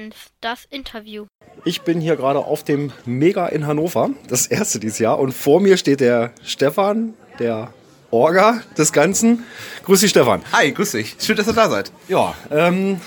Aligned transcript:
Events, 0.00 0.16
das 0.40 0.66
Interview. 0.70 1.26
Ich 1.64 1.82
bin 1.82 2.00
hier 2.00 2.16
gerade 2.16 2.38
auf 2.38 2.64
dem 2.64 2.90
Mega 3.04 3.46
in 3.48 3.66
Hannover, 3.66 4.10
das 4.28 4.46
erste 4.46 4.80
dieses 4.80 4.98
Jahr. 4.98 5.18
Und 5.18 5.32
vor 5.32 5.60
mir 5.60 5.76
steht 5.76 6.00
der 6.00 6.32
Stefan, 6.42 7.12
der 7.38 7.72
Orga 8.10 8.62
des 8.78 8.92
Ganzen. 8.92 9.44
Grüß 9.84 10.00
dich, 10.00 10.10
Stefan. 10.10 10.40
Hi, 10.52 10.72
grüß 10.72 10.92
dich. 10.92 11.16
Schön, 11.20 11.36
dass 11.36 11.46
ihr 11.46 11.52
da 11.52 11.68
seid. 11.68 11.92
Ja, 12.08 12.34
ähm, 12.50 12.98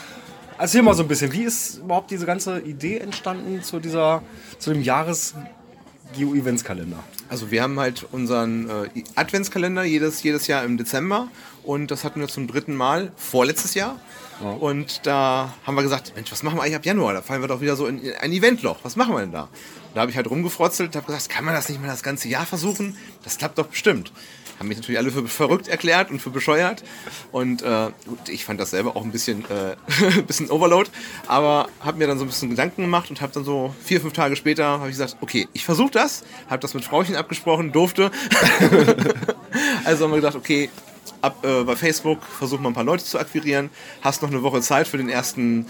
erzähl 0.59 0.83
mal 0.83 0.93
so 0.93 1.01
ein 1.01 1.07
bisschen, 1.07 1.33
wie 1.33 1.43
ist 1.43 1.79
überhaupt 1.79 2.11
diese 2.11 2.27
ganze 2.27 2.59
Idee 2.59 2.99
entstanden 2.99 3.63
zu, 3.63 3.79
dieser, 3.79 4.21
zu 4.59 4.71
dem 4.71 4.83
Jahres 4.83 5.33
Geo-Eventskalender? 6.15 7.03
Also 7.27 7.49
wir 7.49 7.63
haben 7.63 7.79
halt 7.79 8.05
unseren 8.11 8.69
äh, 8.69 9.03
Adventskalender 9.15 9.83
jedes, 9.83 10.21
jedes 10.21 10.45
Jahr 10.45 10.63
im 10.63 10.77
Dezember 10.77 11.29
und 11.63 11.91
das 11.91 12.03
hatten 12.03 12.19
wir 12.19 12.27
zum 12.27 12.47
dritten 12.47 12.75
Mal 12.75 13.11
vorletztes 13.15 13.73
Jahr. 13.73 13.99
Ja. 14.41 14.51
Und 14.51 15.05
da 15.05 15.53
haben 15.65 15.75
wir 15.75 15.83
gesagt, 15.83 16.13
Mensch, 16.15 16.31
was 16.31 16.43
machen 16.43 16.57
wir 16.57 16.63
eigentlich 16.63 16.75
ab 16.75 16.85
Januar? 16.85 17.13
Da 17.13 17.21
fallen 17.21 17.41
wir 17.41 17.47
doch 17.47 17.61
wieder 17.61 17.75
so 17.75 17.87
in 17.87 18.01
ein 18.19 18.31
Eventloch. 18.31 18.77
Was 18.83 18.95
machen 18.95 19.13
wir 19.13 19.21
denn 19.21 19.31
da? 19.31 19.49
da 19.93 20.01
habe 20.01 20.09
ich 20.09 20.17
halt 20.17 20.27
rumgefrotzelt, 20.29 20.95
habe 20.95 21.05
gesagt, 21.05 21.29
kann 21.29 21.45
man 21.45 21.53
das 21.53 21.69
nicht 21.69 21.79
mal 21.79 21.87
das 21.87 22.01
ganze 22.01 22.27
Jahr 22.27 22.47
versuchen? 22.47 22.97
Das 23.23 23.37
klappt 23.37 23.57
doch 23.57 23.67
bestimmt 23.67 24.11
haben 24.63 24.69
mich 24.69 24.77
natürlich 24.77 24.97
alle 24.97 25.11
für 25.11 25.27
verrückt 25.27 25.67
erklärt 25.67 26.09
und 26.09 26.21
für 26.21 26.29
bescheuert. 26.29 26.83
Und 27.31 27.61
äh, 27.61 27.89
ich 28.29 28.45
fand 28.45 28.59
das 28.59 28.71
selber 28.71 28.95
auch 28.95 29.03
ein 29.03 29.11
bisschen, 29.11 29.43
äh, 29.49 29.75
ein 30.17 30.25
bisschen 30.25 30.49
Overload, 30.49 30.89
aber 31.27 31.67
habe 31.79 31.97
mir 31.97 32.07
dann 32.07 32.17
so 32.17 32.23
ein 32.23 32.27
bisschen 32.27 32.49
Gedanken 32.49 32.83
gemacht 32.83 33.09
und 33.09 33.21
habe 33.21 33.33
dann 33.33 33.43
so 33.43 33.73
vier, 33.83 34.01
fünf 34.01 34.13
Tage 34.13 34.35
später 34.35 34.65
habe 34.65 34.89
ich 34.89 34.93
gesagt, 34.97 35.17
okay, 35.21 35.47
ich 35.53 35.65
versuche 35.65 35.91
das, 35.91 36.23
habe 36.49 36.61
das 36.61 36.73
mit 36.73 36.85
Frauchen 36.85 37.15
abgesprochen, 37.15 37.71
durfte. 37.71 38.11
also 39.83 40.05
haben 40.05 40.11
wir 40.11 40.17
gedacht, 40.17 40.35
okay, 40.35 40.69
ab 41.21 41.43
äh, 41.43 41.63
bei 41.63 41.75
Facebook 41.75 42.23
versuchen 42.23 42.63
wir 42.63 42.69
ein 42.69 42.73
paar 42.73 42.83
Leute 42.83 43.03
zu 43.03 43.19
akquirieren, 43.19 43.69
hast 44.01 44.21
noch 44.21 44.29
eine 44.29 44.43
Woche 44.43 44.61
Zeit 44.61 44.87
für 44.87 44.97
den 44.97 45.09
ersten 45.09 45.65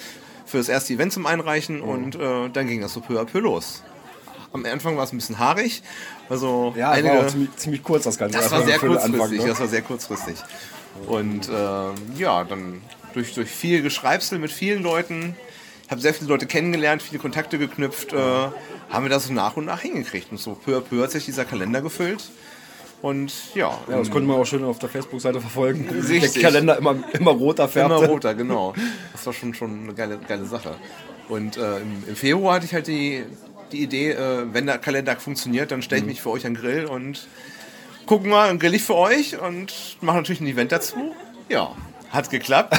für 0.46 0.58
das 0.58 0.70
erste 0.70 0.94
Event 0.94 1.14
zum 1.14 1.26
Einreichen 1.26 1.78
mhm. 1.78 1.84
und 1.84 2.16
äh, 2.16 2.50
dann 2.50 2.68
ging 2.68 2.82
das 2.82 2.94
so 2.94 3.02
peu 3.02 3.20
à 3.20 3.26
peu 3.26 3.40
los. 3.40 3.84
Am 4.52 4.64
Anfang 4.66 4.98
war 4.98 5.04
es 5.04 5.12
ein 5.12 5.18
bisschen 5.18 5.40
haarig. 5.40 5.82
Also 6.30 6.74
ja, 6.78 6.92
einige, 6.92 7.16
war 7.16 7.28
ziemlich, 7.28 7.56
ziemlich, 7.56 7.84
kurz 7.84 8.04
das 8.04 8.20
Ganze. 8.20 8.38
Das 8.38 8.52
war 8.52 8.64
sehr 8.64 8.78
kurzfristig. 8.78 9.22
Anfang, 9.22 9.38
ne? 9.38 9.48
Das 9.48 9.60
war 9.60 9.68
sehr 9.68 9.82
kurzfristig. 9.82 10.36
Und 11.08 11.50
äh, 11.50 12.20
ja, 12.20 12.44
dann 12.44 12.82
durch, 13.14 13.34
durch 13.34 13.50
viel 13.50 13.82
Geschreibsel 13.82 14.38
mit 14.38 14.52
vielen 14.52 14.84
Leuten, 14.84 15.36
ich 15.86 15.92
habe 15.92 16.02
sehr 16.02 16.14
viele 16.14 16.30
Leute 16.30 16.46
kennengelernt, 16.46 17.02
viele 17.02 17.20
Kontakte 17.20 17.58
geknüpft, 17.58 18.14
äh, 18.14 18.18
haben 18.18 19.06
wir 19.06 19.10
das 19.10 19.26
so 19.26 19.34
nach 19.34 19.58
und 19.58 19.66
nach 19.66 19.82
hingekriegt. 19.82 20.32
Und 20.32 20.40
so 20.40 20.54
peu 20.54 20.78
à 20.78 20.82
peu 20.82 21.02
hat 21.02 21.12
sich 21.12 21.26
dieser 21.26 21.46
Kalender 21.46 21.82
gefüllt. 21.82 22.24
Und 23.04 23.34
ja. 23.54 23.78
ja 23.90 23.98
das 23.98 24.10
konnte 24.10 24.30
man 24.30 24.38
auch 24.38 24.46
schön 24.46 24.64
auf 24.64 24.80
der 24.80 24.88
Facebook-Seite 24.88 25.42
verfolgen. 25.42 25.90
Richtig. 25.90 26.32
Der 26.32 26.42
Kalender 26.42 26.78
immer, 26.78 26.96
immer 27.12 27.32
roter 27.32 27.68
färbte. 27.68 27.98
Immer 27.98 28.08
roter, 28.08 28.34
genau. 28.34 28.74
Das 29.12 29.26
war 29.26 29.34
schon, 29.34 29.54
schon 29.54 29.84
eine 29.84 29.94
geile, 29.94 30.18
geile 30.26 30.46
Sache. 30.46 30.76
Und 31.28 31.58
äh, 31.58 31.80
im, 31.80 32.04
im, 32.08 32.16
Februar 32.16 32.56
hatte 32.56 32.66
ich 32.66 32.74
halt 32.74 32.88
die, 32.88 33.26
die 33.74 33.84
Idee, 33.84 34.12
äh, 34.12 34.46
wenn 34.54 34.68
der 34.68 34.78
Kalender 34.78 35.18
funktioniert, 35.18 35.72
dann 35.72 35.82
stelle 35.82 36.00
ich 36.00 36.06
mhm. 36.06 36.10
mich 36.12 36.22
für 36.22 36.30
euch 36.30 36.46
an 36.46 36.54
den 36.54 36.62
Grill 36.62 36.86
und 36.86 37.28
gucken 38.06 38.30
mal, 38.30 38.48
dann 38.48 38.58
grill 38.58 38.74
ich 38.74 38.84
für 38.84 38.96
euch 38.96 39.38
und 39.38 39.98
mache 40.00 40.16
natürlich 40.16 40.40
ein 40.40 40.48
Event 40.48 40.72
dazu. 40.72 41.14
Ja, 41.50 41.76
hat 42.10 42.30
geklappt. 42.30 42.74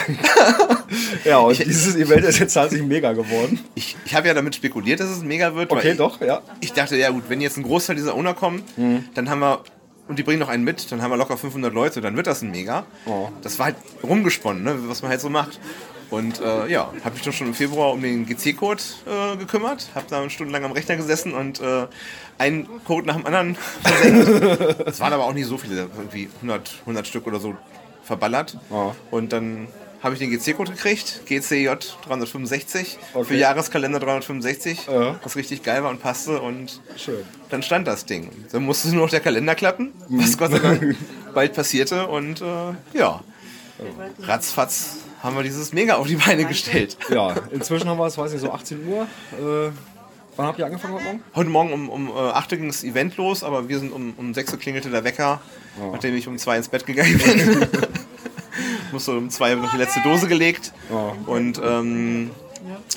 ja, 1.26 1.36
und 1.36 1.52
ich, 1.52 1.58
dieses 1.58 1.96
Event 1.96 2.24
ist 2.24 2.38
jetzt 2.38 2.54
tatsächlich 2.54 2.88
mega 2.88 3.12
geworden. 3.12 3.60
Ich, 3.74 3.94
ich 4.06 4.14
habe 4.14 4.26
ja 4.28 4.32
damit 4.32 4.54
spekuliert, 4.54 5.00
dass 5.00 5.10
es 5.10 5.22
mega 5.22 5.54
wird. 5.54 5.70
Okay, 5.70 5.90
ich, 5.90 5.98
doch, 5.98 6.22
ja. 6.22 6.40
Ich 6.60 6.72
dachte, 6.72 6.96
ja 6.96 7.10
gut, 7.10 7.24
wenn 7.28 7.42
jetzt 7.42 7.58
ein 7.58 7.62
Großteil 7.62 7.96
dieser 7.96 8.14
Owner 8.14 8.32
kommen, 8.32 8.62
mhm. 8.78 9.04
dann 9.14 9.28
haben 9.28 9.40
wir, 9.40 9.64
und 10.08 10.18
die 10.18 10.22
bringen 10.22 10.40
noch 10.40 10.48
einen 10.48 10.64
mit, 10.64 10.90
dann 10.92 11.02
haben 11.02 11.10
wir 11.10 11.16
locker 11.16 11.36
500 11.36 11.72
Leute, 11.72 12.00
dann 12.00 12.16
wird 12.16 12.26
das 12.26 12.42
ein 12.42 12.50
Mega. 12.50 12.84
Oh. 13.06 13.28
Das 13.42 13.58
war 13.58 13.66
halt 13.66 13.76
rumgesponnen, 14.02 14.62
ne, 14.62 14.76
was 14.88 15.02
man 15.02 15.10
halt 15.10 15.20
so 15.20 15.30
macht. 15.30 15.58
Und 16.10 16.40
äh, 16.40 16.68
ja, 16.68 16.92
habe 17.02 17.14
mich 17.14 17.22
dann 17.22 17.32
schon 17.32 17.48
im 17.48 17.54
Februar 17.54 17.92
um 17.92 18.00
den 18.00 18.26
GC-Code 18.26 18.82
äh, 19.06 19.36
gekümmert, 19.36 19.88
habe 19.94 20.06
da 20.08 20.28
stundenlang 20.30 20.64
am 20.64 20.72
Rechner 20.72 20.96
gesessen 20.96 21.32
und 21.34 21.60
äh, 21.60 21.86
einen 22.38 22.68
Code 22.84 23.06
nach 23.06 23.16
dem 23.16 23.26
anderen 23.26 23.56
versenkt. 23.82 24.86
Es 24.86 25.00
waren 25.00 25.12
aber 25.12 25.24
auch 25.24 25.32
nicht 25.32 25.46
so 25.46 25.58
viele, 25.58 25.88
irgendwie 25.96 26.28
100, 26.36 26.70
100 26.80 27.06
Stück 27.06 27.26
oder 27.26 27.40
so 27.40 27.56
verballert. 28.04 28.58
Oh. 28.70 28.92
Und 29.10 29.32
dann 29.32 29.68
habe 30.04 30.14
ich 30.14 30.20
den 30.20 30.30
GC-Code 30.30 30.72
gekriegt, 30.72 31.22
GCJ 31.24 31.70
365 32.06 32.98
okay. 33.14 33.24
für 33.24 33.36
Jahreskalender 33.36 33.98
365, 33.98 34.86
ja. 34.86 35.18
was 35.22 35.34
richtig 35.34 35.62
geil 35.62 35.82
war 35.82 35.90
und 35.90 36.02
passte 36.02 36.42
und 36.42 36.82
Schön. 36.96 37.24
dann 37.48 37.62
stand 37.62 37.88
das 37.88 38.04
Ding. 38.04 38.30
Dann 38.52 38.64
musste 38.64 38.88
nur 38.90 39.04
noch 39.04 39.10
der 39.10 39.20
Kalender 39.20 39.54
klappen, 39.54 39.94
was 40.10 40.36
Gott 40.36 40.50
sei 40.50 40.58
Dank 40.58 40.96
bald 41.34 41.54
passierte 41.54 42.06
und 42.06 42.42
äh, 42.42 42.98
ja, 42.98 43.24
ratzfatz 44.20 44.98
haben 45.22 45.36
wir 45.36 45.42
dieses 45.42 45.72
Mega 45.72 45.94
auf 45.94 46.06
die 46.06 46.16
Beine 46.16 46.44
gestellt. 46.44 46.98
Ja, 47.08 47.34
inzwischen 47.50 47.88
haben 47.88 47.98
wir 47.98 48.06
es, 48.06 48.18
weiß 48.18 48.30
nicht, 48.30 48.42
so 48.42 48.52
18 48.52 48.86
Uhr. 48.86 49.04
Äh, 49.32 49.72
wann 50.36 50.46
habt 50.46 50.58
ihr 50.58 50.66
angefangen 50.66 50.92
heute 50.92 51.04
Morgen? 51.04 51.22
Heute 51.34 51.50
Morgen 51.50 51.72
um, 51.72 51.88
um 51.88 52.08
äh, 52.08 52.30
8 52.30 52.52
Uhr 52.52 52.58
ging 52.58 52.66
das 52.66 52.84
Event 52.84 53.16
los, 53.16 53.42
aber 53.42 53.70
wir 53.70 53.78
sind 53.78 53.90
um, 53.90 54.12
um 54.18 54.34
6 54.34 54.52
Uhr 54.52 54.58
klingelte 54.58 54.90
der 54.90 55.02
Wecker, 55.02 55.40
oh. 55.80 55.92
nachdem 55.92 56.14
ich 56.14 56.28
um 56.28 56.36
2 56.36 56.58
ins 56.58 56.68
Bett 56.68 56.84
gegangen 56.84 57.16
bin. 57.16 57.68
Musste 58.94 59.16
um 59.16 59.28
2 59.28 59.56
Uhr 59.56 59.62
noch 59.62 59.72
die 59.72 59.76
letzte 59.76 60.00
Dose 60.02 60.28
gelegt. 60.28 60.72
Oh. 60.88 61.12
Und 61.26 61.60
ähm, 61.62 62.30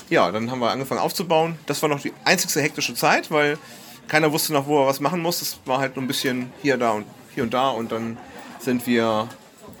ja, 0.08 0.30
dann 0.30 0.48
haben 0.50 0.60
wir 0.60 0.70
angefangen 0.70 1.00
aufzubauen. 1.00 1.58
Das 1.66 1.82
war 1.82 1.88
noch 1.88 2.00
die 2.00 2.12
einzigste 2.24 2.62
hektische 2.62 2.94
Zeit, 2.94 3.32
weil 3.32 3.58
keiner 4.06 4.32
wusste 4.32 4.52
noch, 4.52 4.66
wo 4.66 4.80
er 4.80 4.86
was 4.86 5.00
machen 5.00 5.20
muss. 5.20 5.42
Es 5.42 5.58
war 5.64 5.80
halt 5.80 5.96
nur 5.96 6.04
ein 6.04 6.08
bisschen 6.08 6.52
hier, 6.62 6.76
da 6.76 6.92
und 6.92 7.04
hier 7.34 7.42
und 7.42 7.52
da. 7.52 7.70
Und 7.70 7.90
dann 7.90 8.16
sind 8.60 8.86
wir 8.86 9.28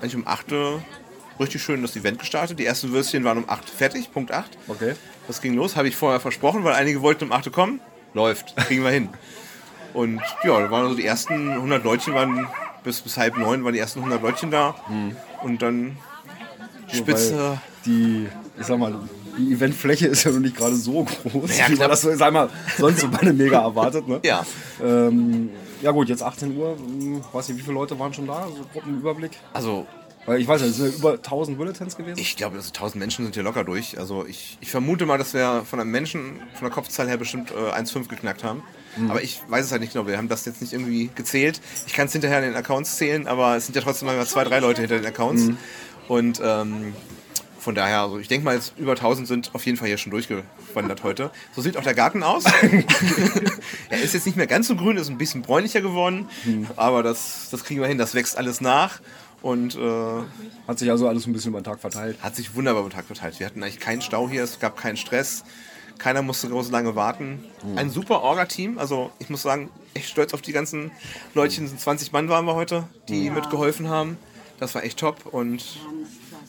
eigentlich 0.00 0.16
um 0.16 0.26
8 0.26 0.50
Uhr 0.52 0.82
richtig 1.38 1.62
schön 1.62 1.82
das 1.82 1.94
Event 1.94 2.18
gestartet. 2.18 2.58
Die 2.58 2.66
ersten 2.66 2.90
Würstchen 2.90 3.22
waren 3.22 3.38
um 3.38 3.48
8 3.48 3.70
fertig, 3.70 4.12
Punkt 4.12 4.32
8. 4.32 4.58
Okay. 4.66 4.94
Das 5.28 5.40
ging 5.40 5.54
los, 5.54 5.76
habe 5.76 5.86
ich 5.86 5.94
vorher 5.94 6.18
versprochen, 6.18 6.64
weil 6.64 6.74
einige 6.74 7.00
wollten 7.00 7.24
um 7.24 7.32
8 7.32 7.46
Uhr 7.46 7.52
kommen. 7.52 7.80
Läuft, 8.12 8.56
kriegen 8.56 8.82
wir 8.82 8.90
hin. 8.90 9.08
Und 9.94 10.20
ja, 10.42 10.60
da 10.60 10.70
waren 10.70 10.84
also 10.84 10.96
die 10.96 11.06
ersten 11.06 11.50
100 11.50 11.84
Leutchen, 11.84 12.14
waren 12.14 12.48
bis, 12.82 13.00
bis 13.00 13.16
halb 13.16 13.36
neun 13.36 13.64
waren 13.64 13.72
die 13.72 13.78
ersten 13.78 14.00
100 14.00 14.20
Leutchen 14.22 14.50
da. 14.50 14.74
Hm. 14.86 15.16
Und 15.42 15.62
dann 15.62 15.96
Spitze. 16.92 17.58
die, 17.84 18.26
ich 18.58 18.66
sag 18.66 18.78
mal, 18.78 18.94
die 19.38 19.52
Eventfläche 19.52 20.06
ist 20.08 20.24
ja 20.24 20.32
noch 20.32 20.40
nicht 20.40 20.56
gerade 20.56 20.74
so 20.74 21.04
groß, 21.04 21.58
ja, 21.58 21.68
wie 21.68 21.76
man 21.76 21.90
das 21.90 22.02
sag 22.02 22.32
mal, 22.32 22.48
sonst 22.76 23.00
so 23.00 23.08
bei 23.08 23.20
einem 23.20 23.36
Mega 23.36 23.60
erwartet. 23.60 24.08
Ne? 24.08 24.20
Ja. 24.24 24.44
Ähm, 24.82 25.50
ja 25.80 25.92
gut, 25.92 26.08
jetzt 26.08 26.22
18 26.22 26.56
Uhr, 26.56 26.76
hm, 26.76 27.22
weiß 27.32 27.48
nicht, 27.48 27.58
wie 27.58 27.62
viele 27.62 27.74
Leute 27.74 27.98
waren 27.98 28.12
schon 28.12 28.26
da, 28.26 28.48
so 28.48 28.64
Gruppenüberblick? 28.72 29.32
Also 29.52 29.86
weil 30.28 30.40
ich 30.40 30.46
weiß 30.46 30.60
nicht, 30.60 30.70
es 30.70 30.76
sind 30.76 30.94
über 30.96 31.14
1000 31.14 31.56
Bulletins 31.56 31.96
gewesen? 31.96 32.18
Ich 32.18 32.36
glaube, 32.36 32.56
also 32.56 32.68
1000 32.68 33.00
Menschen 33.00 33.24
sind 33.24 33.34
hier 33.34 33.42
locker 33.42 33.64
durch. 33.64 33.98
Also 33.98 34.26
ich, 34.26 34.58
ich 34.60 34.70
vermute 34.70 35.06
mal, 35.06 35.18
dass 35.18 35.32
wir 35.32 35.64
von 35.64 35.80
einem 35.80 35.90
Menschen, 35.90 36.40
von 36.54 36.66
der 36.66 36.70
Kopfzahl 36.70 37.08
her 37.08 37.16
bestimmt 37.16 37.50
äh, 37.50 37.54
1,5 37.54 38.08
geknackt 38.08 38.44
haben. 38.44 38.62
Mhm. 38.96 39.10
Aber 39.10 39.22
ich 39.22 39.40
weiß 39.48 39.64
es 39.64 39.72
halt 39.72 39.80
nicht 39.80 39.94
genau. 39.94 40.06
Wir 40.06 40.18
haben 40.18 40.28
das 40.28 40.44
jetzt 40.44 40.60
nicht 40.60 40.72
irgendwie 40.72 41.10
gezählt. 41.14 41.60
Ich 41.86 41.94
kann 41.94 42.06
es 42.06 42.12
hinterher 42.12 42.38
in 42.40 42.44
den 42.44 42.56
Accounts 42.56 42.96
zählen, 42.96 43.26
aber 43.26 43.56
es 43.56 43.66
sind 43.66 43.74
ja 43.74 43.82
trotzdem 43.82 44.06
mal 44.06 44.26
zwei, 44.26 44.44
drei 44.44 44.58
Leute 44.58 44.82
hinter 44.82 44.98
den 44.98 45.06
Accounts. 45.06 45.44
Mhm. 45.44 45.56
Und 46.08 46.40
ähm, 46.44 46.94
von 47.58 47.74
daher, 47.74 48.02
also 48.02 48.18
ich 48.18 48.28
denke 48.28 48.44
mal, 48.44 48.54
jetzt 48.54 48.74
über 48.78 48.92
1000 48.92 49.26
sind 49.26 49.54
auf 49.54 49.66
jeden 49.66 49.76
Fall 49.76 49.88
hier 49.88 49.98
schon 49.98 50.10
durchgewandert 50.10 51.02
heute. 51.02 51.30
So 51.54 51.62
sieht 51.62 51.76
auch 51.76 51.82
der 51.82 51.94
Garten 51.94 52.22
aus. 52.22 52.44
er 53.90 54.00
ist 54.00 54.14
jetzt 54.14 54.26
nicht 54.26 54.36
mehr 54.36 54.46
ganz 54.46 54.68
so 54.68 54.76
grün, 54.76 54.96
ist 54.96 55.10
ein 55.10 55.18
bisschen 55.18 55.42
bräunlicher 55.42 55.80
geworden, 55.80 56.28
mhm. 56.44 56.66
aber 56.76 57.02
das, 57.02 57.48
das 57.50 57.64
kriegen 57.64 57.80
wir 57.80 57.88
hin, 57.88 57.98
das 57.98 58.14
wächst 58.14 58.38
alles 58.38 58.60
nach. 58.60 59.00
Und 59.40 59.76
äh, 59.76 60.22
hat 60.66 60.78
sich 60.78 60.90
also 60.90 61.08
alles 61.08 61.26
ein 61.26 61.32
bisschen 61.32 61.50
über 61.50 61.60
den 61.60 61.64
Tag 61.64 61.80
verteilt. 61.80 62.18
Hat 62.22 62.34
sich 62.34 62.54
wunderbar 62.54 62.80
über 62.82 62.90
den 62.90 62.96
Tag 62.96 63.06
verteilt. 63.06 63.38
Wir 63.38 63.46
hatten 63.46 63.62
eigentlich 63.62 63.80
keinen 63.80 64.02
Stau 64.02 64.28
hier, 64.28 64.42
es 64.42 64.58
gab 64.58 64.76
keinen 64.76 64.96
Stress. 64.96 65.44
Keiner 65.98 66.22
musste 66.22 66.48
groß 66.48 66.70
lange 66.70 66.94
warten. 66.94 67.44
Mhm. 67.64 67.78
Ein 67.78 67.90
super 67.90 68.22
Orga-Team. 68.22 68.78
Also 68.78 69.10
ich 69.18 69.30
muss 69.30 69.42
sagen, 69.42 69.70
echt 69.94 70.08
stolz 70.08 70.32
auf 70.32 70.42
die 70.42 70.52
ganzen 70.52 70.90
Leutchen. 71.34 71.66
20 71.76 72.12
Mann 72.12 72.28
waren 72.28 72.44
wir 72.46 72.54
heute, 72.54 72.84
die 73.08 73.26
ja. 73.26 73.32
mitgeholfen 73.32 73.88
haben. 73.88 74.16
Das 74.60 74.74
war 74.74 74.84
echt 74.84 74.98
top. 74.98 75.26
Und 75.26 75.78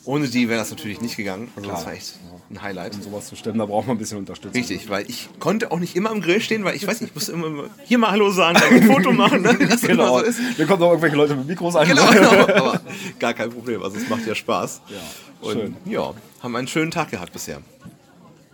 ohne 0.06 0.28
die 0.28 0.50
wäre 0.50 0.60
das 0.60 0.70
natürlich 0.72 1.02
nicht 1.02 1.18
gegangen. 1.18 1.50
Also 1.56 1.70
Klar. 1.70 1.76
das 1.78 1.86
war 1.86 1.94
echt 1.94 2.14
ein 2.50 2.62
Highlight. 2.62 2.96
Um 2.96 3.02
sowas 3.02 3.28
zu 3.28 3.36
stemmen, 3.36 3.60
da 3.60 3.66
braucht 3.66 3.88
man 3.88 3.96
ein 3.96 4.00
bisschen 4.00 4.18
Unterstützung. 4.18 4.60
Richtig, 4.60 4.90
weil 4.90 5.10
ich 5.10 5.30
konnte 5.40 5.72
auch 5.72 5.80
nicht 5.80 5.96
immer 5.96 6.10
am 6.10 6.22
Grill 6.22 6.42
stehen, 6.42 6.64
weil 6.64 6.76
ich 6.76 6.88
weiß 6.88 7.02
nicht, 7.02 7.12
ich 7.12 7.16
musste 7.16 7.32
immer 7.34 7.70
hier 7.86 7.98
mal 7.98 8.12
Hallo 8.12 8.32
sagen, 8.32 8.58
ein 8.58 8.84
Foto 8.84 9.12
machen. 9.12 9.42
Ne? 9.42 9.58
Das 9.70 9.82
genau. 9.82 10.20
So 10.20 10.26
ist. 10.26 10.40
Hier 10.56 10.66
kommen 10.66 10.82
auch 10.82 10.90
irgendwelche 10.90 11.16
Leute 11.16 11.36
mit 11.36 11.48
Mikros 11.48 11.76
an. 11.76 11.88
Genau, 11.88 12.08
genau. 12.10 12.30
Aber 12.56 12.82
gar 13.20 13.34
kein 13.34 13.52
Problem. 13.52 13.84
Also 13.84 13.98
es 13.98 14.10
macht 14.10 14.26
ja 14.26 14.34
Spaß. 14.34 14.82
Ja, 14.90 15.48
Und 15.48 15.54
schön. 15.54 15.76
ja, 15.86 16.14
haben 16.42 16.56
einen 16.56 16.68
schönen 16.68 16.92
Tag 16.92 17.12
gehabt 17.12 17.34
bisher. 17.34 17.62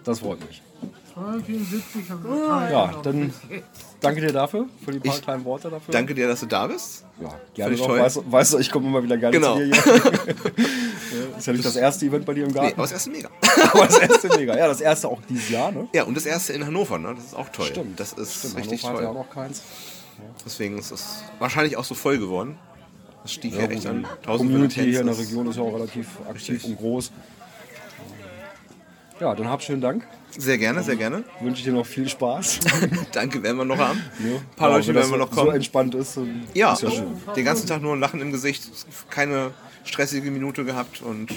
Das 0.03 0.19
freut 0.19 0.39
mich. 0.47 0.61
Ja, 1.15 2.91
dann 3.01 3.33
danke 4.01 4.19
dir 4.19 4.33
dafür, 4.33 4.65
für 4.83 4.91
die 4.91 4.99
paar 4.99 5.17
kleinen 5.17 5.45
Worte 5.45 5.69
dafür. 5.69 5.93
Danke 5.93 6.13
dir, 6.13 6.27
dass 6.27 6.41
du 6.41 6.45
da 6.45 6.67
bist. 6.67 7.05
Ja, 7.21 7.33
gerne 7.53 7.77
doch. 7.77 7.87
Weißt, 7.87 8.19
weißt, 8.29 8.53
du, 8.53 8.57
ich 8.57 8.69
komme 8.69 8.87
immer 8.87 9.01
wieder 9.01 9.17
gerne 9.17 9.37
genau. 9.37 9.55
zu 9.55 9.65
dir 9.65 9.73
hier. 9.73 11.37
ist 11.37 11.47
ja 11.47 11.53
nicht 11.53 11.65
das 11.65 11.77
erste 11.77 12.05
Event 12.05 12.25
bei 12.25 12.33
dir 12.33 12.45
im 12.45 12.53
Garten. 12.53 12.67
Nee, 12.67 12.73
aber 12.73 12.83
das 12.83 12.91
erste 12.91 13.09
mega. 13.11 13.29
aber 13.71 13.85
das 13.85 13.99
erste 13.99 14.27
mega. 14.37 14.57
Ja, 14.57 14.67
das 14.67 14.81
erste 14.81 15.07
auch 15.07 15.21
dieses 15.29 15.49
Jahr, 15.49 15.71
ne? 15.71 15.87
Ja, 15.93 16.03
und 16.03 16.17
das 16.17 16.25
erste 16.25 16.51
in 16.51 16.65
Hannover, 16.65 16.99
ne? 16.99 17.13
Das 17.15 17.23
ist 17.23 17.35
auch 17.35 17.47
toll. 17.49 17.67
Stimmt. 17.67 17.97
Das 17.97 18.11
ist 18.11 18.39
Stimmt, 18.39 18.57
richtig 18.57 18.83
Hannover 18.83 18.99
toll. 18.99 19.07
Hat 19.07 19.13
ja 19.13 19.21
auch 19.21 19.25
noch 19.25 19.33
keins. 19.33 19.61
Deswegen 20.45 20.77
ist 20.77 20.91
es 20.91 21.23
wahrscheinlich 21.39 21.77
auch 21.77 21.85
so 21.85 21.95
voll 21.95 22.17
geworden. 22.17 22.57
Das 23.23 23.33
stieg 23.33 23.53
ja, 23.53 23.61
ja 23.61 23.67
echt 23.67 23.87
an. 23.87 24.05
Die 24.23 24.27
Community 24.27 24.83
hier 24.83 24.99
in 24.99 25.07
der 25.07 25.17
Region 25.17 25.47
ist 25.47 25.55
ja 25.55 25.63
auch 25.63 25.73
relativ 25.73 26.07
aktiv 26.29 26.55
richtig. 26.55 26.65
und 26.65 26.77
groß. 26.77 27.11
Ja, 29.19 29.33
dann 29.33 29.47
hab 29.49 29.61
schönen 29.63 29.81
Dank. 29.81 30.05
Sehr 30.37 30.57
gerne, 30.57 30.83
sehr 30.83 30.97
gerne. 30.97 31.23
Wünsche 31.39 31.59
ich 31.59 31.63
dir 31.65 31.71
noch 31.73 31.85
viel 31.85 32.09
Spaß. 32.09 32.59
Danke, 33.13 33.41
werden 33.41 33.57
wir 33.57 33.63
noch 33.65 33.77
haben. 33.77 34.01
Ja. 34.19 34.35
Ein 34.35 34.41
paar 34.57 34.69
Ja, 34.71 34.75
Leute 34.77 34.93
werden 34.93 35.11
wir 35.11 35.17
noch 35.17 35.31
So 35.31 35.41
kommen. 35.41 35.55
entspannt 35.55 35.95
ist. 35.95 36.19
Ja, 36.53 36.73
Ist 36.73 36.81
ja 36.81 36.91
schön. 36.91 37.05
den 37.35 37.45
ganzen 37.45 37.67
Tag 37.67 37.81
nur 37.81 37.93
ein 37.93 37.99
Lachen 38.01 38.19
im 38.19 38.33
Gesicht, 38.33 38.63
keine 39.09 39.51
stressige 39.85 40.29
Minute 40.31 40.65
gehabt 40.65 41.01
und 41.01 41.29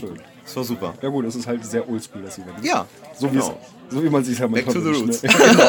es 0.45 0.57
war 0.57 0.65
super. 0.65 0.95
Ja 1.03 1.09
gut, 1.11 1.27
das 1.27 1.37
ist 1.37 1.47
halt 1.47 1.65
sehr 1.65 1.89
oldschool, 1.89 2.23
das 2.23 2.39
Event. 2.39 2.65
Ja, 2.65 2.87
So, 3.17 3.29
genau. 3.29 3.61
so 3.91 4.03
wie 4.03 4.09
man 4.11 4.25
sich 4.25 4.39
ja 4.39 4.47
Back 4.49 4.67
manchmal 4.67 4.85
to 4.85 4.93
the 4.93 5.01
roots. 5.01 5.23
Ne? 5.23 5.31
genau. 5.39 5.63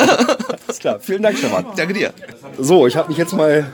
Alles 0.66 0.80
klar. 0.80 1.00
Vielen 1.00 1.22
Dank, 1.22 1.38
Stefan. 1.38 1.66
Danke 1.76 1.94
dir. 1.94 2.14
So, 2.58 2.88
ich 2.88 2.96
habe 2.96 3.10
mich 3.10 3.18
jetzt 3.18 3.34
mal 3.34 3.68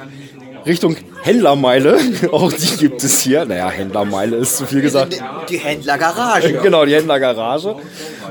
Richtung 0.66 0.98
Händlermeile, 1.26 1.98
auch 2.32 2.54
die 2.54 2.78
gibt 2.78 3.04
es 3.04 3.22
hier. 3.22 3.46
Naja, 3.46 3.72
Händlermeile 3.72 4.38
ist 4.38 4.58
zu 4.58 4.68
viel 4.68 4.82
gesagt. 4.82 5.20
Die 5.50 5.58
Händlergarage. 5.58 6.54
Genau, 6.62 6.86
die 6.86 6.94
Händlergarage. 6.94 7.78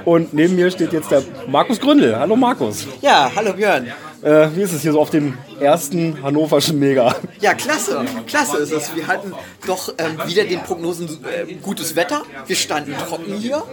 Und 0.04 0.32
neben 0.32 0.54
mir 0.54 0.70
steht 0.70 0.92
jetzt 0.92 1.10
der 1.10 1.22
Markus 1.48 1.80
Gründel. 1.80 2.16
Hallo 2.16 2.36
Markus. 2.36 2.86
Ja, 3.00 3.32
hallo 3.34 3.52
Björn. 3.52 3.88
Äh, 4.22 4.48
wie 4.54 4.62
ist 4.62 4.72
es 4.72 4.82
hier 4.82 4.92
so 4.92 5.00
auf 5.00 5.10
dem 5.10 5.36
ersten 5.58 6.22
hannoverschen 6.22 6.78
Mega? 6.78 7.16
Ja, 7.40 7.54
klasse. 7.54 8.04
Klasse 8.28 8.58
ist 8.58 8.72
es. 8.72 8.94
Wir 8.94 9.08
hatten 9.08 9.34
doch 9.66 9.92
ähm, 9.98 10.16
wieder 10.26 10.44
den 10.44 10.60
Prognosen 10.60 11.08
äh, 11.24 11.54
gutes 11.54 11.96
Wetter. 11.96 12.22
Wir 12.46 12.56
standen 12.56 12.94
trocken 13.08 13.34
hier. 13.34 13.64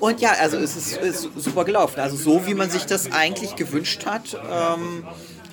Und 0.00 0.22
ja, 0.22 0.30
also 0.40 0.56
es 0.56 0.76
ist, 0.76 0.96
ist 0.96 1.28
super 1.36 1.64
gelaufen. 1.64 2.00
Also 2.00 2.16
so, 2.16 2.46
wie 2.46 2.54
man 2.54 2.70
sich 2.70 2.86
das 2.86 3.12
eigentlich 3.12 3.54
gewünscht 3.54 4.06
hat. 4.06 4.34
Ähm, 4.34 5.04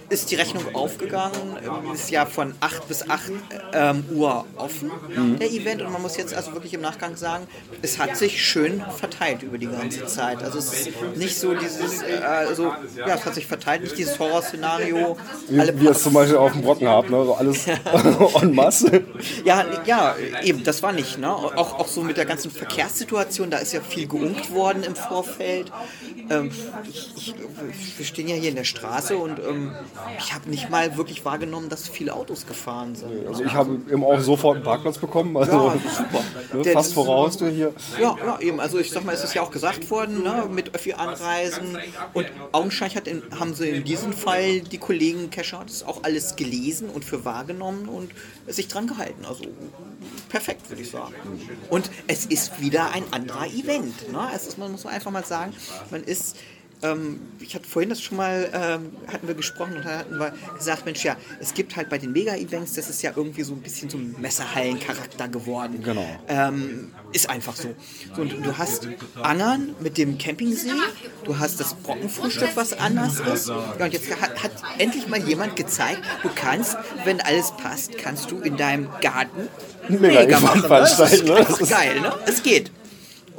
ist 0.09 0.31
die 0.31 0.35
Rechnung 0.35 0.75
aufgegangen. 0.75 1.57
Ist 1.93 2.09
ja 2.09 2.25
von 2.25 2.53
8 2.59 2.87
bis 2.87 3.09
8 3.09 3.31
ähm, 3.73 4.05
Uhr 4.11 4.45
offen, 4.55 4.91
der 5.39 5.49
Event. 5.51 5.81
Und 5.81 5.91
man 5.91 6.01
muss 6.01 6.17
jetzt 6.17 6.33
also 6.33 6.53
wirklich 6.53 6.73
im 6.73 6.81
Nachgang 6.81 7.15
sagen, 7.15 7.47
es 7.81 7.99
hat 7.99 8.17
sich 8.17 8.43
schön 8.43 8.83
verteilt 8.97 9.43
über 9.43 9.57
die 9.57 9.67
ganze 9.67 10.05
Zeit. 10.05 10.43
Also 10.43 10.59
es 10.59 10.73
ist 10.73 10.89
nicht 11.15 11.37
so 11.37 11.53
dieses, 11.53 12.01
äh, 12.01 12.17
also, 12.23 12.73
ja, 12.95 13.15
es 13.15 13.25
hat 13.25 13.35
sich 13.35 13.47
verteilt, 13.47 13.83
nicht 13.83 13.97
dieses 13.97 14.17
Horrorszenario. 14.19 15.17
Alle 15.57 15.75
Wie 15.75 15.81
wir 15.81 15.91
es 15.91 16.03
zum 16.03 16.13
Beispiel 16.13 16.37
auf 16.37 16.53
dem 16.53 16.61
Brocken 16.61 16.87
haben, 16.87 17.09
ne? 17.09 17.25
so 17.25 17.35
alles 17.35 17.67
en 18.41 18.55
masse. 18.55 19.03
Ja, 19.43 19.65
ja, 19.85 20.15
eben, 20.43 20.63
das 20.63 20.81
war 20.83 20.91
nicht. 20.91 21.17
Ne? 21.17 21.29
Auch, 21.29 21.79
auch 21.79 21.87
so 21.87 22.01
mit 22.01 22.17
der 22.17 22.25
ganzen 22.25 22.51
Verkehrssituation, 22.51 23.49
da 23.49 23.57
ist 23.57 23.73
ja 23.73 23.81
viel 23.81 24.07
geunkt 24.07 24.51
worden 24.51 24.83
im 24.83 24.95
Vorfeld. 24.95 25.71
Ähm, 26.29 26.51
ich, 26.87 27.11
ich, 27.15 27.97
wir 27.97 28.05
stehen 28.05 28.27
ja 28.27 28.35
hier 28.35 28.49
in 28.49 28.55
der 28.55 28.63
Straße 28.63 29.17
und 29.17 29.39
ähm, 29.39 29.73
ich 30.17 30.33
habe 30.33 30.49
nicht 30.49 30.69
mal 30.69 30.97
wirklich 30.97 31.23
wahrgenommen, 31.25 31.69
dass 31.69 31.87
viele 31.87 32.13
Autos 32.13 32.45
gefahren 32.47 32.95
sind. 32.95 33.27
Also 33.27 33.43
ich 33.43 33.53
habe 33.53 33.79
eben 33.91 34.03
auch 34.03 34.19
sofort 34.19 34.55
einen 34.57 34.65
Parkplatz 34.65 34.97
bekommen, 34.97 35.35
also 35.37 35.51
Ja, 35.51 35.73
super. 35.97 36.23
ne, 36.57 36.61
Der- 36.63 36.73
fast 36.73 36.93
voraus 36.93 37.37
du 37.37 37.47
hier. 37.47 37.73
Ja, 37.99 38.15
ja, 38.25 38.39
eben. 38.39 38.59
Also 38.59 38.79
ich 38.79 38.91
sag 38.91 39.05
mal, 39.05 39.13
es 39.13 39.23
ist 39.23 39.33
ja 39.33 39.41
auch 39.41 39.51
gesagt 39.51 39.89
worden, 39.89 40.23
ne, 40.23 40.45
mit 40.49 40.73
Öffi-Anreisen. 40.75 41.77
Und 42.13 42.27
augenscheinlich 42.51 42.97
hat 42.97 43.07
in, 43.07 43.21
haben 43.39 43.53
sie 43.53 43.69
in 43.69 43.83
diesem 43.83 44.13
Fall 44.13 44.61
die 44.61 44.77
Kollegen 44.77 45.29
Kescher 45.29 45.63
das 45.65 45.83
auch 45.83 46.03
alles 46.03 46.35
gelesen 46.35 46.89
und 46.89 47.05
für 47.05 47.25
wahrgenommen 47.25 47.87
und 47.89 48.11
sich 48.47 48.67
dran 48.67 48.87
gehalten. 48.87 49.25
Also 49.25 49.43
perfekt, 50.29 50.69
würde 50.69 50.81
ich 50.81 50.91
sagen. 50.91 51.13
Und 51.69 51.89
es 52.07 52.25
ist 52.25 52.61
wieder 52.61 52.91
ein 52.91 53.03
anderer 53.11 53.47
Event. 53.47 54.11
Ne? 54.11 54.27
Es 54.35 54.47
ist, 54.47 54.57
man 54.57 54.71
muss 54.71 54.85
einfach 54.85 55.11
mal 55.11 55.25
sagen, 55.25 55.53
man 55.91 56.03
ist 56.03 56.37
ähm, 56.81 57.19
ich 57.39 57.55
hatte 57.55 57.67
vorhin 57.67 57.89
das 57.89 58.01
schon 58.01 58.17
mal, 58.17 58.49
ähm, 58.53 58.91
hatten 59.11 59.27
wir 59.27 59.35
gesprochen 59.35 59.75
und 59.75 59.85
da 59.85 59.99
hatten 59.99 60.17
wir 60.17 60.33
gesagt, 60.57 60.85
Mensch, 60.85 61.03
ja, 61.03 61.17
es 61.39 61.53
gibt 61.53 61.75
halt 61.75 61.89
bei 61.89 61.97
den 61.97 62.11
Mega-Events, 62.11 62.73
das 62.73 62.89
ist 62.89 63.01
ja 63.01 63.11
irgendwie 63.15 63.43
so 63.43 63.53
ein 63.53 63.61
bisschen 63.61 63.89
so 63.89 63.97
ein 63.97 64.15
Messerhallen-Charakter 64.19 65.27
geworden. 65.27 65.81
Genau. 65.83 66.07
Ähm, 66.27 66.93
ist 67.11 67.29
einfach 67.29 67.55
so. 67.55 67.75
so. 68.15 68.21
Und 68.21 68.45
du 68.45 68.57
hast 68.57 68.87
Angern 69.21 69.75
mit 69.79 69.97
dem 69.97 70.17
Campingsee, 70.17 70.71
du 71.25 71.37
hast 71.37 71.59
das 71.59 71.73
Brockenfrühstück, 71.73 72.51
was 72.55 72.73
anders 72.73 73.19
ist. 73.19 73.49
Ja, 73.49 73.85
und 73.85 73.93
jetzt 73.93 74.09
hat, 74.21 74.41
hat 74.41 74.51
endlich 74.77 75.07
mal 75.07 75.19
jemand 75.19 75.55
gezeigt, 75.55 76.01
du 76.23 76.29
kannst, 76.33 76.77
wenn 77.03 77.19
alles 77.19 77.51
passt, 77.51 77.97
kannst 77.97 78.31
du 78.31 78.39
in 78.39 78.55
deinem 78.55 78.87
Garten 79.01 79.49
Mega-Event 79.89 80.41
machen, 80.41 80.61
ne? 80.61 81.45
Das 81.47 81.59
ist 81.59 81.69
geil, 81.69 81.99
ne? 81.99 82.13
Es 82.25 82.41
geht. 82.43 82.71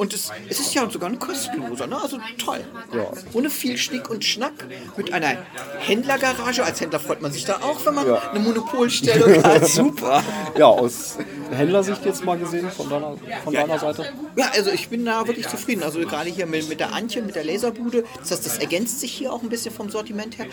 Und 0.00 0.14
es, 0.14 0.30
es 0.48 0.58
ist 0.60 0.72
ja 0.74 0.88
sogar 0.88 1.10
ein 1.10 1.18
kostenloser, 1.18 1.86
ne? 1.86 2.00
Also 2.02 2.18
toll. 2.38 2.64
Ohne 3.34 3.50
viel 3.50 3.76
Schnick 3.76 4.08
und 4.08 4.24
Schnack. 4.24 4.54
Mit 4.96 5.12
einer 5.12 5.36
Händlergarage. 5.78 6.64
Als 6.64 6.80
Händler 6.80 6.98
freut 7.00 7.20
man 7.20 7.32
sich 7.32 7.44
da 7.44 7.56
auch, 7.56 7.84
wenn 7.84 7.94
man 7.96 8.06
Ja. 8.06 8.30
eine 8.30 8.40
Monopolstellung 8.40 9.44
hat. 9.44 9.66
Super. 9.68 10.22
Ja, 10.56 10.66
aus 10.68 11.18
Händlersicht 11.50 12.04
jetzt 12.04 12.24
mal 12.24 12.38
gesehen, 12.38 12.70
von 12.70 12.88
deiner, 12.88 13.16
von 13.44 13.54
deiner 13.54 13.78
Seite. 13.78 14.06
Ja, 14.36 14.50
also 14.54 14.70
ich 14.70 14.88
bin 14.88 15.04
da 15.04 15.26
wirklich 15.26 15.48
zufrieden. 15.48 15.82
Also 15.82 16.00
gerade 16.00 16.30
hier 16.30 16.46
mit, 16.46 16.68
mit 16.68 16.80
der 16.80 16.92
Antje, 16.92 17.22
mit 17.22 17.34
der 17.34 17.44
Laserbude. 17.44 18.04
Das 18.20 18.30
heißt, 18.30 18.46
das 18.46 18.58
ergänzt 18.58 19.00
sich 19.00 19.12
hier 19.12 19.32
auch 19.32 19.42
ein 19.42 19.48
bisschen 19.48 19.74
vom 19.74 19.90
Sortiment 19.90 20.38
her. 20.38 20.46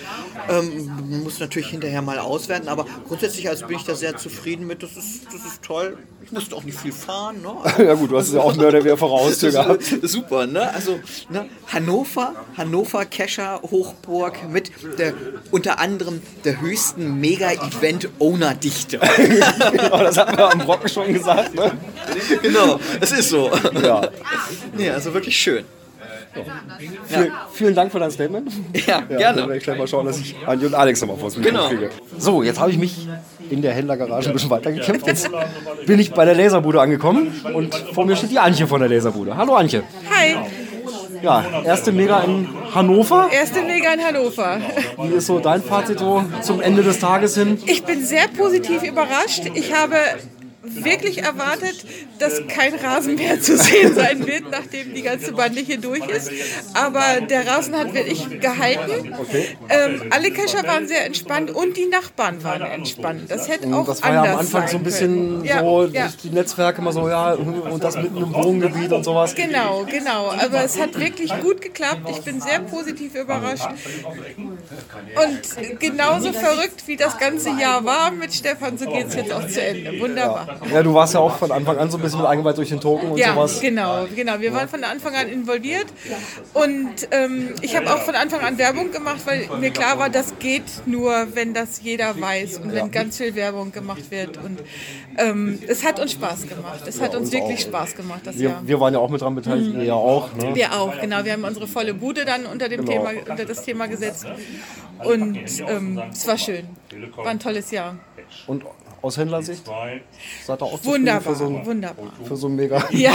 Ähm, 0.49 1.23
muss 1.23 1.39
natürlich 1.39 1.69
hinterher 1.69 2.01
mal 2.01 2.19
auswerten, 2.19 2.67
aber 2.67 2.85
grundsätzlich 3.07 3.49
also 3.49 3.67
bin 3.67 3.77
ich 3.77 3.83
da 3.83 3.95
sehr 3.95 4.17
zufrieden 4.17 4.67
mit. 4.67 4.83
Das 4.83 4.97
ist, 4.97 5.25
das 5.27 5.45
ist 5.45 5.63
toll. 5.63 5.97
Ich 6.23 6.31
musste 6.31 6.55
auch 6.55 6.63
nicht 6.63 6.77
viel 6.77 6.91
fahren. 6.91 7.41
Ne? 7.41 7.53
Also, 7.63 7.83
Ja 7.87 7.93
gut, 7.93 8.11
du 8.11 8.17
hast 8.17 8.27
es 8.27 8.33
ja 8.33 8.41
auch 8.41 8.55
mehr 8.55 8.67
oder 8.67 8.79
weniger 8.79 8.97
vor 8.97 9.09
der 9.09 9.19
Haustür 9.19 9.51
gehabt. 9.51 9.83
Super, 10.01 10.45
ne? 10.45 10.73
Also 10.73 10.99
ne? 11.29 11.47
Hannover, 11.67 12.33
Hannover 12.57 13.05
Kescher 13.05 13.61
Hochburg 13.61 14.49
mit 14.49 14.71
der 14.97 15.13
unter 15.51 15.79
anderem 15.79 16.21
der 16.43 16.59
höchsten 16.59 17.19
Mega-Event-Owner-Dichte. 17.19 18.99
Genau, 19.77 19.99
das 19.99 20.17
hatten 20.17 20.37
wir 20.37 20.51
am 20.51 20.59
Brocken 20.59 20.86
schon 20.89 21.13
gesagt. 21.13 21.53
Ne? 21.55 21.71
genau, 22.41 22.79
es 23.01 23.11
ist 23.11 23.29
so. 23.29 23.51
Ja. 23.83 24.07
Nee, 24.77 24.89
also 24.89 25.13
wirklich 25.13 25.35
schön. 25.37 25.63
Viel, 27.07 27.31
vielen 27.53 27.73
Dank 27.73 27.91
für 27.91 27.99
dein 27.99 28.11
Statement. 28.11 28.51
Ja, 28.85 29.01
Ja, 29.09 29.17
gerne. 29.17 29.37
Dann 29.39 29.47
werde 29.49 29.57
ich 29.57 29.63
gleich 29.63 29.77
mal 29.77 29.87
schauen, 29.87 30.05
dass 30.05 30.19
ich 30.19 30.35
Andi 30.45 30.67
und 30.67 30.75
Alex 30.75 31.01
nochmal 31.01 31.17
Mikro 31.17 31.41
Genau. 31.41 31.67
kriege. 31.69 31.89
So, 32.19 32.43
jetzt 32.43 32.59
habe 32.59 32.69
ich 32.69 32.77
mich 32.77 33.07
in 33.49 33.61
der 33.63 33.73
Händlergarage 33.73 34.27
ein 34.29 34.33
bisschen 34.33 34.49
weitergekämpft. 34.51 35.07
Jetzt 35.07 35.29
bin 35.87 35.99
ich 35.99 36.11
bei 36.13 36.25
der 36.25 36.35
Laserbude 36.35 36.79
angekommen 36.79 37.33
und 37.53 37.73
vor 37.93 38.05
mir 38.05 38.15
steht 38.15 38.31
die 38.31 38.39
Antje 38.39 38.67
von 38.67 38.79
der 38.79 38.89
Laserbude. 38.89 39.35
Hallo 39.35 39.55
Antje. 39.55 39.81
Hi, 40.13 40.35
Ja, 41.23 41.43
erste 41.65 41.91
Mega 41.91 42.19
in 42.19 42.47
Hannover. 42.75 43.29
erste 43.31 43.63
Mega 43.63 43.93
in 43.93 44.01
Hannover. 44.05 44.59
Wie 45.01 45.15
ist 45.15 45.25
so 45.25 45.39
dein 45.39 45.63
Fazit 45.63 45.97
so 45.97 46.23
zum 46.41 46.61
Ende 46.61 46.83
des 46.83 46.99
Tages 46.99 47.35
hin? 47.35 47.57
Ich 47.65 47.83
bin 47.83 48.05
sehr 48.05 48.27
positiv 48.27 48.83
überrascht. 48.83 49.43
Ich 49.55 49.73
habe 49.73 49.95
wirklich 50.75 51.23
erwartet, 51.23 51.85
dass 52.19 52.41
kein 52.47 52.75
Rasen 52.75 53.15
mehr 53.15 53.41
zu 53.41 53.57
sehen 53.57 53.95
sein 53.95 54.25
wird, 54.25 54.49
nachdem 54.51 54.93
die 54.93 55.01
ganze 55.01 55.33
Bande 55.33 55.61
hier 55.61 55.79
durch 55.79 56.05
ist. 56.07 56.31
Aber 56.73 57.21
der 57.21 57.47
Rasen 57.47 57.75
hat 57.75 57.93
wirklich 57.93 58.39
gehalten. 58.39 59.13
Ähm, 59.69 60.03
alle 60.09 60.31
Kescher 60.31 60.65
waren 60.65 60.87
sehr 60.87 61.05
entspannt 61.05 61.51
und 61.51 61.77
die 61.77 61.85
Nachbarn 61.85 62.43
waren 62.43 62.61
entspannt. 62.61 63.29
Das 63.29 63.47
hätte 63.47 63.73
auch 63.73 63.85
Das 63.85 64.01
war 64.03 64.13
ja 64.13 64.21
anders 64.21 64.33
am 64.33 64.39
Anfang 64.39 64.61
sein 64.61 64.71
so 64.71 64.77
ein 64.77 64.83
bisschen. 64.83 65.43
Ja, 65.45 65.59
so, 65.59 65.85
ja. 65.85 66.11
die 66.23 66.29
Netzwerke 66.29 66.81
immer 66.81 66.93
so, 66.93 67.07
ja, 67.09 67.33
und 67.33 67.83
das 67.83 67.95
mitten 67.95 68.17
im 68.17 68.33
Wohngebiet 68.33 68.91
und 68.91 69.03
sowas. 69.03 69.35
Genau, 69.35 69.85
genau. 69.89 70.31
Aber 70.31 70.63
es 70.63 70.79
hat 70.79 70.99
wirklich 70.99 71.31
gut 71.41 71.61
geklappt. 71.61 72.09
Ich 72.09 72.21
bin 72.21 72.41
sehr 72.41 72.59
positiv 72.59 73.15
überrascht. 73.15 73.67
Und 75.15 75.79
genauso 75.79 76.33
verrückt 76.33 76.87
wie 76.87 76.95
das 76.95 77.17
ganze 77.17 77.49
Jahr 77.49 77.83
war 77.85 78.11
mit 78.11 78.33
Stefan, 78.33 78.77
so 78.77 78.85
geht 78.85 79.07
es 79.07 79.15
jetzt 79.15 79.31
auch 79.31 79.47
zu 79.47 79.61
Ende. 79.61 79.99
Wunderbar. 79.99 80.56
Ja, 80.71 80.83
du 80.83 80.93
warst 80.93 81.13
ja 81.13 81.19
auch 81.19 81.37
von 81.37 81.51
Anfang 81.51 81.77
an 81.77 81.89
so 81.91 81.97
ein 81.97 82.01
bisschen 82.03 82.19
mit 82.19 82.27
eingeweiht 82.27 82.57
durch 82.57 82.69
den 82.69 82.79
Token 82.79 83.11
und 83.11 83.17
Ja, 83.17 83.33
sowas. 83.33 83.59
genau, 83.61 84.05
genau. 84.15 84.39
Wir 84.39 84.53
waren 84.53 84.67
von 84.67 84.83
Anfang 84.83 85.15
an 85.15 85.27
involviert 85.27 85.85
und 86.53 87.07
ähm, 87.11 87.53
ich 87.61 87.75
habe 87.75 87.93
auch 87.93 87.99
von 88.01 88.15
Anfang 88.15 88.41
an 88.41 88.57
Werbung 88.57 88.91
gemacht, 88.91 89.21
weil 89.25 89.47
mir 89.59 89.71
klar 89.71 89.97
war, 89.99 90.09
das 90.09 90.37
geht 90.39 90.63
nur, 90.85 91.27
wenn 91.33 91.53
das 91.53 91.81
jeder 91.81 92.19
weiß 92.19 92.59
und 92.59 92.73
wenn 92.73 92.91
ganz 92.91 93.17
viel 93.17 93.35
Werbung 93.35 93.71
gemacht 93.71 94.09
wird. 94.11 94.37
Und 94.37 94.59
ähm, 95.17 95.59
es 95.67 95.83
hat 95.85 95.99
uns 95.99 96.11
Spaß 96.13 96.47
gemacht. 96.47 96.81
Es 96.85 97.01
hat 97.01 97.15
uns 97.15 97.31
wirklich 97.31 97.61
Spaß 97.61 97.95
gemacht, 97.95 98.21
das 98.25 98.37
Wir, 98.37 98.49
Jahr. 98.49 98.61
wir 98.65 98.79
waren 98.79 98.93
ja 98.93 98.99
auch 98.99 99.09
mit 99.09 99.21
dran 99.21 99.35
beteiligt, 99.35 99.73
ihr 99.75 99.83
ja 99.83 99.93
auch. 99.93 100.33
Ne? 100.35 100.55
Wir 100.55 100.73
auch, 100.79 100.99
genau. 100.99 101.23
Wir 101.25 101.33
haben 101.33 101.43
unsere 101.43 101.67
volle 101.67 101.93
Bude 101.93 102.25
dann 102.25 102.45
unter, 102.45 102.69
dem 102.69 102.85
Genau. 102.85 103.05
Thema, 103.07 103.11
unter 103.29 103.45
das 103.45 103.63
Thema 103.63 103.87
gesetzt. 103.87 104.25
Und 105.03 105.37
ähm, 105.67 106.01
es 106.11 106.27
war 106.27 106.37
schön. 106.37 106.67
War 107.15 107.27
ein 107.27 107.39
tolles 107.39 107.71
Jahr. 107.71 107.95
Und 108.47 108.63
aus 109.07 109.17
Händlersicht? 109.17 109.63
Seid 110.45 110.61
ihr 110.61 110.65
auch 110.65 110.83
Wunderbar, 110.83 111.21
für 111.21 111.35
so 111.35 111.47
ein, 111.47 111.65
wunderbar. 111.65 112.13
für 112.23 112.37
so 112.37 112.47
ein 112.47 112.55
Mega? 112.55 112.83
Ja, 112.91 113.13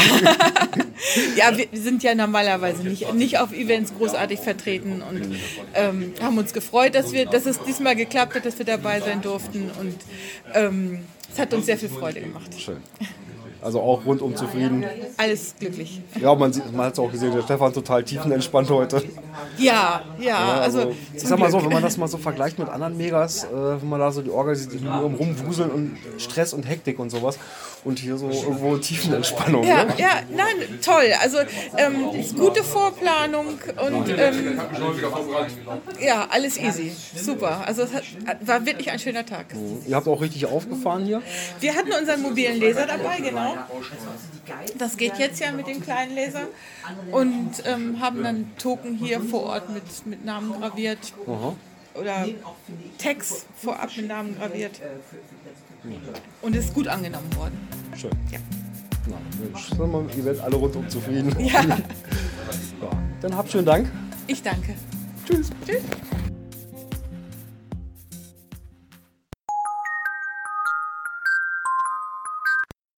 ja 1.37 1.56
wir 1.56 1.66
sind 1.72 2.02
ja 2.02 2.14
normalerweise 2.14 2.82
nicht, 2.82 3.12
nicht 3.14 3.38
auf 3.38 3.52
Events 3.52 3.92
großartig 3.96 4.40
vertreten 4.40 5.02
und 5.02 5.37
ähm, 5.75 6.12
haben 6.20 6.38
uns 6.38 6.52
gefreut, 6.52 6.94
dass, 6.94 7.12
wir, 7.12 7.26
dass 7.26 7.46
es 7.46 7.61
diesmal 7.62 7.96
geklappt 7.96 8.34
hat, 8.34 8.44
dass 8.44 8.58
wir 8.58 8.66
dabei 8.66 9.00
sein 9.00 9.22
durften. 9.22 9.70
Und 9.78 9.96
ähm, 10.54 11.00
es 11.32 11.38
hat 11.38 11.54
uns 11.54 11.66
sehr 11.66 11.78
viel 11.78 11.88
Freude 11.88 12.20
gemacht. 12.20 12.50
Schön. 12.58 12.78
Also 13.62 13.81
auch 13.81 14.04
rundum 14.04 14.35
zufrieden. 14.35 14.85
Alles 15.16 15.54
glücklich. 15.59 16.00
Ja, 16.21 16.35
man, 16.35 16.52
sieht, 16.52 16.73
man 16.73 16.87
hat 16.87 16.95
es 16.95 16.99
auch 16.99 17.11
gesehen, 17.11 17.33
der 17.33 17.42
Stefan 17.42 17.73
total 17.73 18.02
tiefenentspannt 18.02 18.69
heute. 18.71 19.02
Ja, 19.57 20.02
ja, 20.21 20.61
also. 20.61 20.92
ich 21.12 21.21
zum 21.21 21.28
sag 21.28 21.38
mal 21.38 21.50
so, 21.50 21.62
wenn 21.62 21.73
man 21.73 21.83
das 21.83 21.97
mal 21.97 22.09
so 22.09 22.19
vergleicht 22.19 22.59
mit 22.59 22.69
anderen 22.69 22.97
Megas, 22.97 23.45
äh, 23.45 23.81
wenn 23.81 23.88
man 23.88 24.00
da 24.00 24.11
so 24.11 24.21
die 24.21 24.31
Orgel 24.31 24.57
sieht, 24.57 24.73
die 24.73 24.81
nur 24.81 24.95
rumwuseln 24.95 25.71
und 25.71 25.99
Stress 26.19 26.52
und 26.52 26.64
Hektik 26.64 26.99
und 26.99 27.11
sowas. 27.11 27.38
Und 27.85 27.99
hier 27.99 28.17
so 28.17 28.31
irgendwo 28.31 28.77
Tiefenentspannung. 28.77 29.65
Ja, 29.65 29.85
Ne? 29.85 29.95
ja, 29.99 30.23
nein, 30.31 30.79
toll. 30.81 31.12
Also 31.21 31.39
ähm, 31.77 32.11
gute 32.37 32.62
Vorplanung 32.62 33.59
und 33.87 34.09
ähm, 34.09 34.61
ja, 36.01 36.29
alles 36.31 36.59
easy. 36.59 36.93
Super. 37.17 37.67
Also 37.67 37.83
es 37.83 37.93
hat, 37.93 38.05
war 38.47 38.65
wirklich 38.65 38.89
ein 38.91 39.01
schöner 39.01 39.27
Tag. 39.27 39.47
Ihr 39.87 39.97
habt 39.97 40.07
auch 40.07 40.21
richtig 40.21 40.47
aufgefahren 40.47 41.05
hier. 41.07 41.23
Wir 41.59 41.75
hatten 41.75 41.93
unseren 41.93 42.23
mobilen 42.23 42.61
Laser 42.61 42.87
dabei, 42.87 43.19
genau. 43.19 43.57
Das 44.79 44.97
geht 44.97 45.19
jetzt 45.19 45.41
ja 45.41 45.51
mit 45.51 45.67
dem 45.67 45.83
kleinen 45.83 46.15
Laser. 46.15 46.47
Und 47.11 47.51
ähm, 47.65 48.01
haben 48.01 48.23
dann 48.23 48.53
Token 48.59 48.95
hier 48.97 49.21
vor 49.21 49.43
Ort 49.43 49.71
mit, 49.71 50.07
mit 50.07 50.25
Namen 50.25 50.53
graviert. 50.61 51.12
Oder 51.95 52.27
Text 52.99 53.45
vorab 53.61 53.91
mit 53.97 54.07
Namen 54.07 54.37
graviert. 54.39 54.81
Und 56.43 56.55
ist 56.57 56.75
gut 56.75 56.89
angenommen 56.89 57.35
worden. 57.37 57.59
Schön. 57.97 58.11
Na, 59.09 59.17
Mensch, 59.41 59.71
mal, 59.79 60.05
ihr 60.17 60.25
werdet 60.25 60.43
alle 60.43 60.57
rundum 60.57 60.89
zufrieden. 60.89 61.35
Ja, 61.41 61.62
Ja. 62.83 62.91
Dann 63.21 63.37
habt 63.37 63.51
schönen 63.51 63.67
Dank. 63.67 63.91
ich 64.27 64.43
danke. 64.43 64.75
Tschüss. 65.25 65.51
Tschüss. 65.65 65.83